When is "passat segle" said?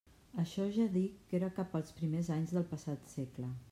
2.77-3.57